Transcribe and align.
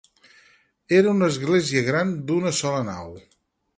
Era 0.99 1.11
una 1.17 1.29
església 1.33 1.83
gran 1.91 2.17
d'una 2.31 2.55
sola 2.63 2.81
nau. 2.89 3.15